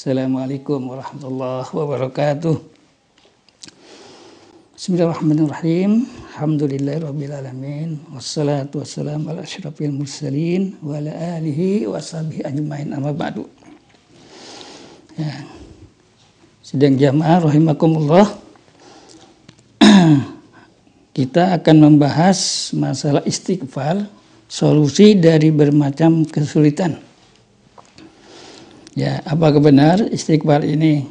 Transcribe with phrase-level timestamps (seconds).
[0.00, 2.56] Assalamualaikum warahmatullahi wabarakatuh.
[4.72, 6.08] Bismillahirrahmanirrahim.
[6.32, 8.00] Alhamdulillahirrahmanirrahim.
[8.08, 13.44] Wassalatu wassalamu ala asyrafil mursalin wa ala alihi wa sahbihi ajmain amma ba'du.
[15.20, 15.44] Ya.
[16.64, 18.40] Sedang jamaah rahimakumullah.
[21.20, 24.08] Kita akan membahas masalah istighfar,
[24.48, 27.09] solusi dari bermacam kesulitan.
[28.98, 31.06] Ya, apakah benar istighfar ini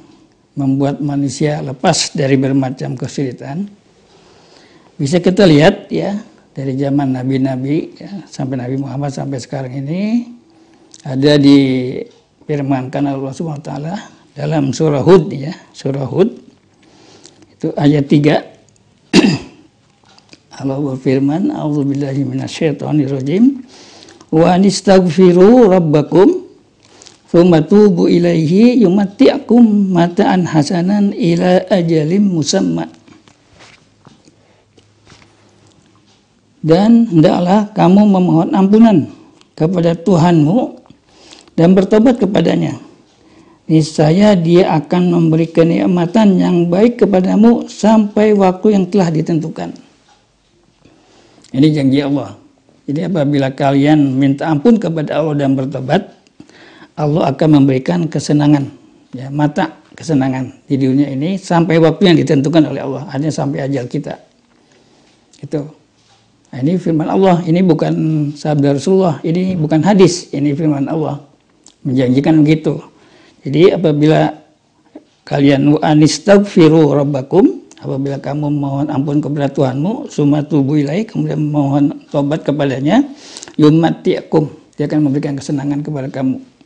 [0.52, 3.72] membuat manusia lepas dari bermacam kesulitan?
[5.00, 6.20] Bisa kita lihat ya
[6.52, 10.28] dari zaman nabi-nabi ya, sampai Nabi Muhammad sampai sekarang ini
[11.08, 11.96] ada di
[12.44, 13.96] firmankan Allah Subhanahu wa taala
[14.36, 16.36] dalam surah Hud ya, surah Hud
[17.56, 18.44] itu ayat 3
[20.60, 23.64] Allah berfirman, "A'udzubillahi minasyaitonirrajim.
[24.36, 26.39] Wa anistaghfiru rabbakum
[27.30, 32.90] Thumma tubu ilaihi yumatti'akum mata'an hasanan ila ajalim musamma.
[36.60, 39.08] Dan hendaklah kamu memohon ampunan
[39.54, 40.82] kepada Tuhanmu
[41.54, 42.82] dan bertobat kepadanya.
[43.70, 49.70] Niscaya dia akan memberi kenikmatan yang baik kepadamu sampai waktu yang telah ditentukan.
[51.54, 52.34] Ini janji Allah.
[52.90, 56.19] Jadi apabila kalian minta ampun kepada Allah dan bertobat,
[57.00, 58.68] Allah akan memberikan kesenangan,
[59.16, 63.88] ya mata kesenangan di dunia ini sampai waktu yang ditentukan oleh Allah, hanya sampai ajal
[63.88, 64.20] kita.
[65.40, 65.64] Itu.
[66.52, 67.94] Nah, ini firman Allah, ini bukan
[68.36, 71.24] sabda Rasulullah, ini bukan hadis, ini firman Allah.
[71.88, 72.84] Menjanjikan begitu.
[73.48, 74.36] Jadi apabila
[75.24, 83.08] kalian anistaghfiru rabbakum, apabila kamu mohon ampun kepada Tuhanmu, summa tubu kemudian mohon tobat kepadanya,
[83.56, 86.59] yumatiakum, dia akan memberikan kesenangan kepada kamu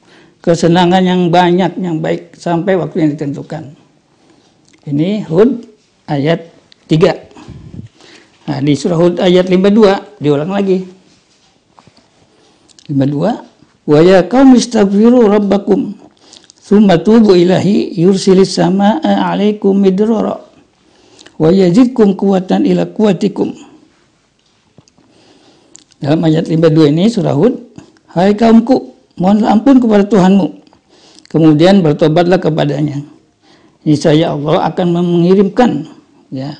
[0.43, 3.71] kesenangan yang banyak, yang baik sampai waktu yang ditentukan.
[4.83, 5.63] Ini Hud
[6.11, 6.51] ayat
[6.91, 8.51] 3.
[8.51, 10.83] Nah, di surah Hud ayat 52 diulang lagi.
[12.91, 15.91] 52 Wa ya kaum istaghfiru rabbakum
[16.63, 20.39] thumma tubu ilahi yursilis samaa alaikum midrara
[21.35, 23.51] wa yazidkum kuwatan ila kuwatikum.
[25.99, 27.59] Dalam ayat 52 ini surah Hud,
[28.15, 30.63] hai kaumku, mohonlah ampun kepada Tuhanmu.
[31.29, 33.01] Kemudian bertobatlah kepadanya.
[33.83, 35.89] Niscaya Allah akan mengirimkan
[36.29, 36.55] ya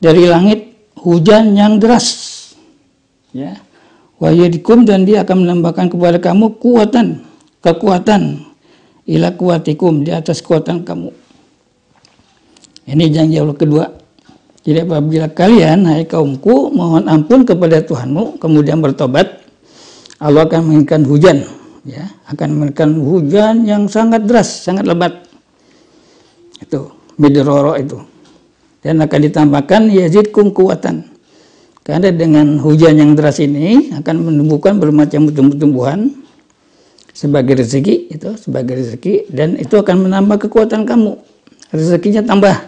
[0.00, 2.32] dari langit hujan yang deras.
[3.30, 3.60] Ya.
[4.16, 7.20] Wayadikum dan dia akan menambahkan kepada kamu kuatan,
[7.60, 8.48] kekuatan
[9.04, 11.12] ila kuatikum di atas kekuatan kamu.
[12.88, 13.84] Ini janji Allah kedua.
[14.64, 19.44] Jadi apabila kalian, hai kaumku, mohon ampun kepada Tuhanmu, kemudian bertobat,
[20.18, 21.44] Allah akan mengirimkan hujan
[21.86, 25.22] ya akan memberikan hujan yang sangat deras, sangat lebat.
[26.58, 28.02] Itu midroro itu.
[28.82, 31.06] Dan akan ditambahkan yazidkum kuatan.
[31.86, 36.10] Karena dengan hujan yang deras ini akan menumbuhkan bermacam tumbuh-tumbuhan
[37.14, 41.14] sebagai rezeki itu sebagai rezeki dan itu akan menambah kekuatan kamu.
[41.70, 42.58] Rezekinya tambah.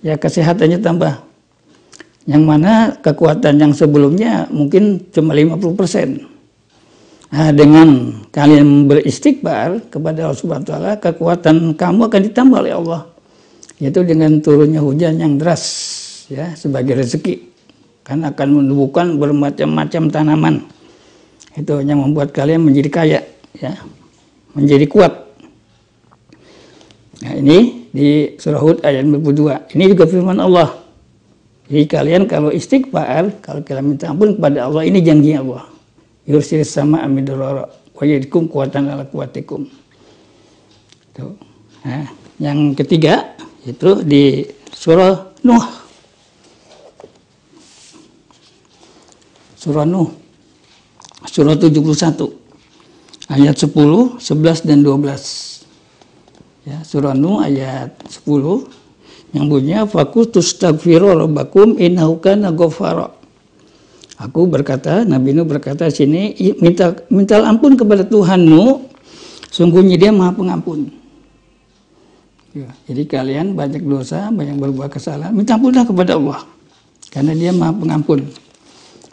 [0.00, 1.20] Ya kesehatannya tambah.
[2.24, 2.72] Yang mana
[3.04, 6.31] kekuatan yang sebelumnya mungkin cuma 50 persen
[7.32, 13.08] Nah, dengan kalian beristighfar kepada Allah Subhanahu taala, kekuatan kamu akan ditambah oleh Allah.
[13.80, 15.64] Yaitu dengan turunnya hujan yang deras
[16.28, 17.40] ya sebagai rezeki.
[18.04, 20.54] Kan akan menumbuhkan bermacam-macam tanaman.
[21.56, 23.20] Itu yang membuat kalian menjadi kaya
[23.56, 23.80] ya.
[24.52, 25.12] Menjadi kuat.
[27.24, 29.72] Nah, ini di surah Hud ayat 42.
[29.72, 30.68] Ini juga firman Allah.
[31.64, 35.71] Jadi kalian kalau istighfar, kalau kalian minta ampun kepada Allah, ini janji Allah
[36.26, 37.66] yursil sama amidurara
[38.02, 38.04] wa
[38.50, 39.66] kuatan ala kuatikum.
[41.14, 41.36] Tuh.
[41.84, 42.08] Nah,
[42.40, 45.66] yang ketiga itu di surah Nuh.
[49.58, 50.10] Surah Nuh.
[51.30, 52.42] Surah 71
[53.30, 55.62] ayat 10, 11 dan 12.
[56.66, 58.66] Ya, surah Nuh ayat 10
[59.32, 62.52] yang bunyinya fakutus tagfiru rabbakum innahu kana
[64.22, 66.30] Aku berkata, Nabi Nuh berkata sini,
[66.62, 68.86] minta minta ampun kepada Tuhanmu,
[69.50, 70.86] sungguhnya dia maha pengampun.
[72.54, 76.46] Ya, jadi kalian banyak dosa, banyak berbuat kesalahan, minta ampunlah kepada Allah.
[77.10, 78.22] Karena dia maha pengampun.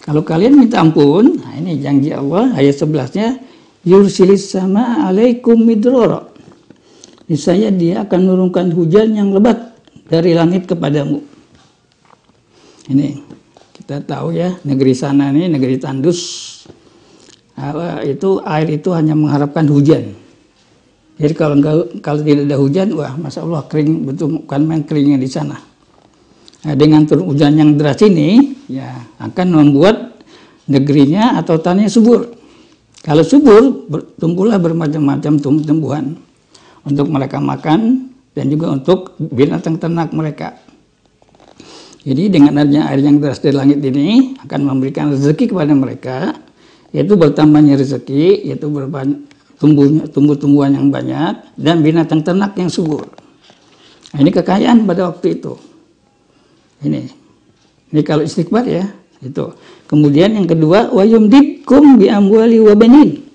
[0.06, 3.42] Kalau kalian minta ampun, nah ini janji Allah, ayat 11-nya,
[3.90, 6.30] yursilis sama alaikum midroro.
[7.26, 9.74] Misalnya dia akan menurunkan hujan yang lebat
[10.06, 11.22] dari langit kepadamu.
[12.90, 13.39] Ini
[13.90, 16.22] kita tahu ya negeri sana ini negeri tandus
[18.06, 20.14] itu air itu hanya mengharapkan hujan
[21.20, 21.60] Jadi kalau
[22.00, 25.60] kalau tidak ada hujan, wah masya Allah kering betul bukan main keringnya di sana.
[26.64, 28.88] Nah, dengan turun hujan yang deras ini, ya
[29.20, 30.16] akan membuat
[30.72, 32.24] negerinya atau tanahnya subur.
[33.04, 33.84] Kalau subur,
[34.16, 36.16] tumbuhlah bermacam-macam tumbuhan
[36.88, 40.56] untuk mereka makan dan juga untuk binatang ternak mereka.
[42.00, 46.18] Jadi dengan adanya air yang deras dari langit ini akan memberikan rezeki kepada mereka,
[46.96, 49.30] yaitu bertambahnya rezeki, yaitu berbanyak
[49.60, 53.06] tumbuhnya tumbuh-tumbuhan yang banyak dan binatang ternak yang subur.
[54.16, 55.54] Nah, ini kekayaan pada waktu itu.
[56.82, 57.02] Ini.
[57.92, 58.88] Ini kalau istighfar ya,
[59.20, 59.52] itu.
[59.86, 63.28] Kemudian yang kedua, wa yumdidkum bi amwali wa banin.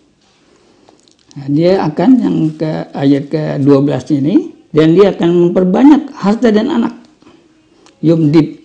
[1.36, 4.34] Nah, dia akan yang ke ayat ke-12 ini
[4.72, 7.03] dan dia akan memperbanyak harta dan anak.
[8.04, 8.60] Yumdid.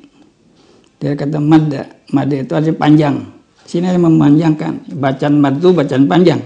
[1.00, 1.88] Dia kata madda.
[2.12, 3.16] Madda itu artinya panjang.
[3.64, 4.92] Sini memanjangkan.
[5.00, 6.44] Bacaan mad itu bacaan panjang.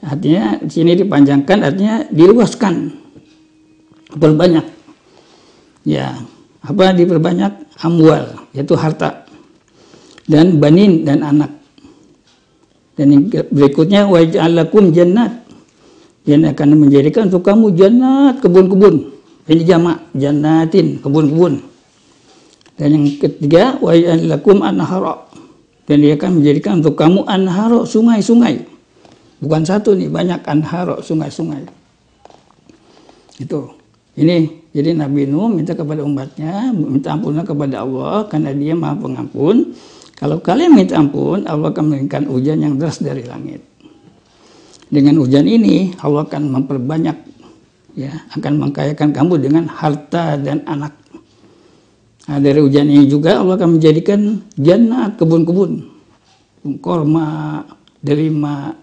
[0.00, 2.96] Artinya sini dipanjangkan artinya diluaskan.
[4.16, 4.64] Berbanyak.
[5.84, 6.16] Ya,
[6.64, 7.52] apa diperbanyak?
[7.84, 9.28] Amwal, yaitu harta.
[10.24, 11.52] Dan banin dan anak.
[12.96, 15.44] Dan yang berikutnya waj'alakum jannat.
[16.28, 19.16] Yang akan menjadikan untuk kamu jannat, kebun-kebun.
[19.48, 21.77] Ini jamak, jannatin, kebun-kebun.
[22.78, 25.26] Dan yang ketiga waj'alakum anhara.
[25.84, 28.78] Dan dia akan menjadikan untuk kamu anhara, sungai-sungai
[29.38, 31.62] Bukan satu nih, banyak anharo, sungai-sungai.
[33.38, 33.70] Itu.
[34.18, 39.78] Ini jadi Nabi Nuh minta kepada umatnya, minta ampunlah kepada Allah karena dia maha pengampun.
[40.18, 43.62] Kalau kalian minta ampun, Allah akan memberikan hujan yang deras dari langit.
[44.90, 47.16] Dengan hujan ini, Allah akan memperbanyak,
[47.94, 50.97] ya, akan mengkayakan kamu dengan harta dan anak.
[52.28, 55.80] Nah, dari hujan ini juga Allah akan menjadikan jannah kebun-kebun,
[56.84, 57.64] korma,
[58.04, 58.76] delima,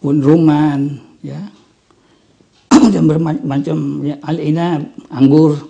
[0.00, 1.36] ruman ya.
[2.96, 5.68] Dan bermacam ya, al-inab anggur.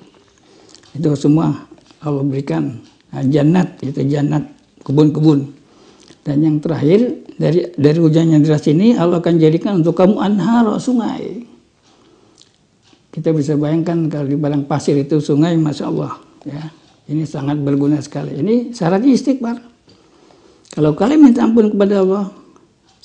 [0.94, 1.66] Itu semua
[2.06, 2.78] Allah berikan.
[3.10, 4.46] Nah, jannat itu jannat
[4.86, 5.58] kebun-kebun.
[6.22, 10.70] Dan yang terakhir dari dari hujan yang deras ini Allah akan jadikan untuk kamu anhar
[10.78, 11.50] sungai.
[13.11, 16.62] Kita bisa bayangkan kalau di padang pasir itu sungai masya Allah ya
[17.10, 19.58] ini sangat berguna sekali ini syaratnya istighfar
[20.72, 22.46] kalau kalian minta ampun kepada Allah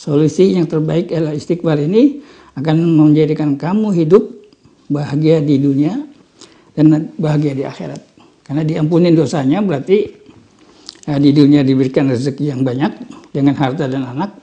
[0.02, 2.26] Solusi yang terbaik adalah istighfar ini
[2.58, 4.34] akan menjadikan kamu hidup
[4.90, 5.94] bahagia di dunia
[6.74, 8.02] dan bahagia di akhirat.
[8.42, 10.10] Karena diampuni dosanya berarti
[11.06, 12.98] ya, di dunia diberikan rezeki yang banyak
[13.30, 14.42] dengan harta dan anak.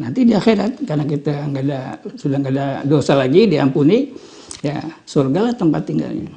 [0.00, 1.80] Nanti di akhirat karena kita nggak ada
[2.16, 4.16] sudah nggak ada dosa lagi diampuni
[4.64, 6.32] ya surga lah tempat tinggalnya.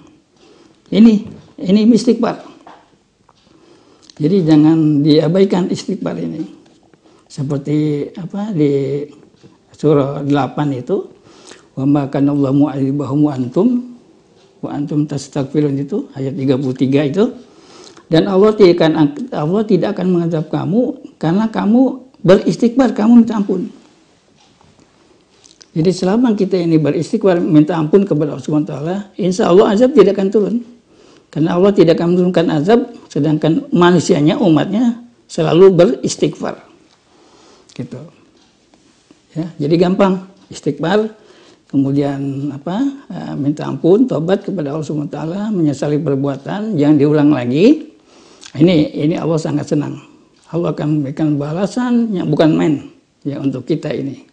[0.91, 2.39] Ini ini istighfar.
[4.19, 6.43] Jadi jangan diabaikan istighfar ini.
[7.29, 9.05] Seperti apa di
[9.75, 10.97] surah 8 itu
[11.79, 13.67] wa ma kana Allah mu'adzibahum antum
[14.59, 17.25] wa antum tastaghfirun itu ayat 33 itu.
[18.09, 18.93] Dan Allah tidak akan
[19.29, 20.81] Allah tidak akan mengadab kamu
[21.21, 23.69] karena kamu beristighfar kamu minta ampun.
[25.69, 29.93] Jadi selama kita ini beristighfar minta ampun kepada Allah Subhanahu wa taala insya Allah azab
[29.93, 30.55] tidak akan turun
[31.29, 34.97] karena Allah tidak akan menurunkan azab sedangkan manusianya umatnya
[35.29, 36.57] selalu beristighfar.
[37.77, 38.01] Gitu.
[39.37, 40.25] Ya jadi gampang.
[40.49, 41.13] Istighfar
[41.69, 42.81] kemudian apa
[43.13, 47.93] eh, minta ampun tobat kepada Allah Subhanahu taala menyesali perbuatan jangan diulang lagi.
[48.57, 50.01] Ini ini Allah sangat senang.
[50.49, 52.89] Allah akan memberikan balasan yang bukan main
[53.21, 54.25] ya untuk kita ini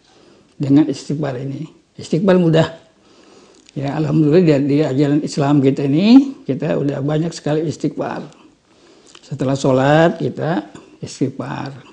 [0.57, 1.69] dengan istighfar ini.
[1.93, 2.65] Istighfar mudah
[3.77, 8.25] ya alhamdulillah di, di ajaran Islam kita ini kita udah banyak sekali istighfar.
[9.21, 10.65] Setelah sholat kita
[10.97, 11.85] istighfar.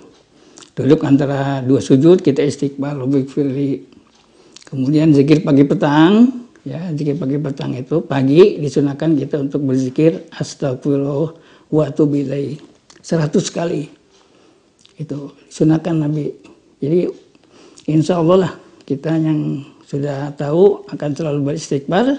[0.74, 2.96] Duduk antara dua sujud kita istighfar
[4.64, 11.36] kemudian zikir pagi petang ya zikir pagi petang itu pagi disunahkan kita untuk berzikir astagfirullah
[11.68, 12.24] wa atubu
[13.04, 13.92] seratus kali.
[14.96, 16.32] Itu sunahkan Nabi.
[16.80, 17.12] Jadi
[17.92, 18.52] insya Allah lah
[18.88, 22.18] kita yang sudah tahu akan selalu beristighfar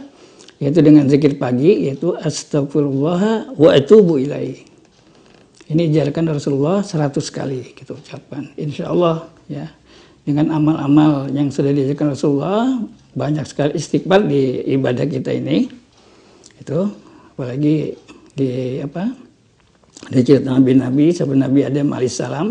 [0.61, 4.75] yaitu dengan zikir pagi yaitu astagfirullah wa atubu ilaih
[5.65, 8.53] ini diajarkan Rasulullah 100 kali kita ucapkan.
[8.53, 9.65] Insya Allah ya
[10.21, 12.85] dengan amal-amal yang sudah diajarkan Rasulullah
[13.17, 15.65] banyak sekali istighfar di ibadah kita ini.
[16.61, 16.85] Itu
[17.33, 17.97] apalagi
[18.37, 19.09] di apa?
[20.05, 22.47] Di cerita Nabi-Nabi seperti Nabi Adam alaihissalam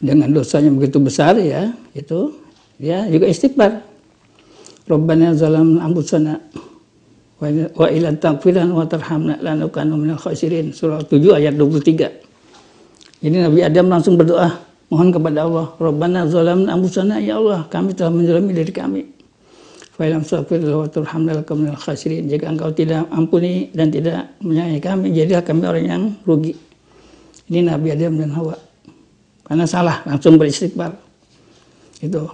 [0.00, 2.40] dengan dosanya begitu besar ya itu
[2.80, 3.84] ya juga istighfar.
[4.84, 6.36] Rabbana zalam anfusana
[7.40, 13.88] wa ila taghfiran wa tarhamna lanukanu minal khasirin surah 7 ayat 23 ini Nabi Adam
[13.88, 14.48] langsung berdoa
[14.88, 19.02] mohon kepada Allah Rabbana zalamna anfusana ya Allah kami telah menzalimi diri kami
[19.94, 22.26] Fa'ilam safir wa turhamna minal khasirin.
[22.26, 26.50] Jika engkau tidak ampuni dan tidak menyayangi kami, jadilah kami orang yang rugi.
[27.46, 28.58] Ini Nabi Adam dan Hawa.
[29.46, 30.98] Karena salah, langsung beristighfar.
[32.02, 32.26] Itu.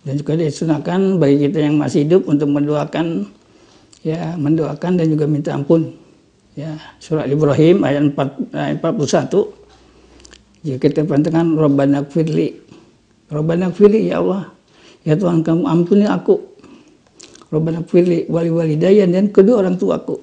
[0.00, 3.28] Dan juga disunahkan bagi kita yang masih hidup untuk mendoakan
[4.00, 5.92] ya mendoakan dan juga minta ampun.
[6.56, 9.60] Ya, surat Ibrahim ayat 4 ayat 41.
[10.60, 12.56] Jika kita perhatikan Rabbana firli.
[13.28, 14.50] Rabbana firli ya Allah.
[15.04, 16.36] Ya Tuhan kamu ampuni aku
[17.50, 20.22] Rabbana firli wali walidayya dan kedua orang tuaku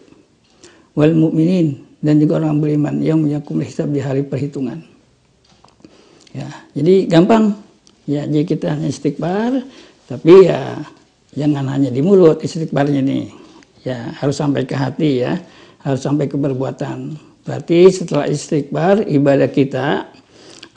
[0.96, 4.80] wal mukminin dan juga orang beriman yang menyakum hisab di hari perhitungan.
[6.32, 7.67] Ya, jadi gampang.
[8.08, 9.68] Ya, jadi kita hanya istighfar,
[10.08, 10.80] tapi ya
[11.36, 13.28] jangan hanya di mulut istighfarnya nih.
[13.84, 15.36] Ya, harus sampai ke hati ya,
[15.84, 17.20] harus sampai ke perbuatan.
[17.44, 20.08] Berarti setelah istighfar, ibadah kita,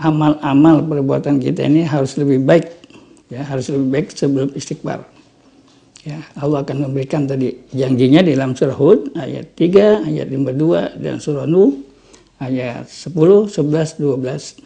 [0.02, 2.66] amal-amal perbuatan kita ini harus lebih baik.
[3.30, 5.06] Ya, harus lebih baik sebelum istighfar.
[6.02, 11.22] Ya, Allah akan memberikan tadi janjinya di dalam surah Hud ayat 3, ayat 52 dan
[11.22, 11.78] surah Nuh
[12.42, 13.14] ayat 10,
[13.46, 14.58] 11, 12.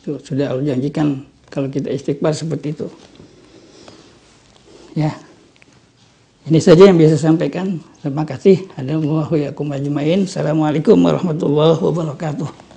[0.00, 2.86] Itu sudah Allah janjikan kalau kita istighfar seperti itu.
[4.94, 5.12] Ya.
[6.48, 7.78] Ini saja yang bisa sampaikan.
[8.00, 8.64] Terima kasih.
[8.80, 12.69] Assalamualaikum warahmatullahi wabarakatuh.